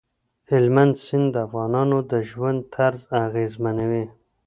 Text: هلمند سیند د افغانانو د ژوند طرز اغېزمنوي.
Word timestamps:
هلمند 0.49 0.93
سیند 1.05 1.27
د 1.33 1.35
افغانانو 1.47 1.97
د 2.11 2.13
ژوند 2.29 2.59
طرز 2.73 3.01
اغېزمنوي. 3.25 4.05